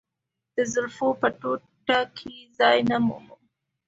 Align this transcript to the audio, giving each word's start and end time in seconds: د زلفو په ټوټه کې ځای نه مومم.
د 0.55 0.57
زلفو 0.73 1.07
په 1.21 1.27
ټوټه 1.39 1.99
کې 2.17 2.35
ځای 2.57 2.77
نه 2.89 2.97
مومم. 3.05 3.41